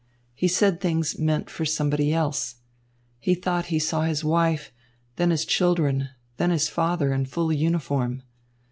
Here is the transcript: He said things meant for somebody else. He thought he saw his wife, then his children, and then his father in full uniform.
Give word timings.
He 0.33 0.47
said 0.47 0.81
things 0.81 1.19
meant 1.19 1.47
for 1.47 1.63
somebody 1.63 2.11
else. 2.11 2.55
He 3.19 3.35
thought 3.35 3.67
he 3.67 3.77
saw 3.77 4.01
his 4.01 4.23
wife, 4.23 4.71
then 5.17 5.29
his 5.29 5.45
children, 5.45 5.99
and 5.99 6.09
then 6.37 6.49
his 6.49 6.67
father 6.67 7.13
in 7.13 7.25
full 7.25 7.53
uniform. 7.53 8.23